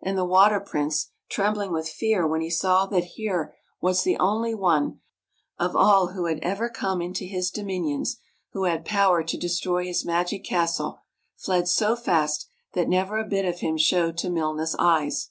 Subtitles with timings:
[0.00, 4.54] And the Water Prince, trembling with fear when he saw* that here was the only
[4.54, 5.00] one,
[5.58, 8.16] of all who had ever come into his dominions,
[8.52, 11.00] who had power to destroy his magic castle,
[11.36, 15.28] fled so fast that never a bit of him showed to Milna's eyes.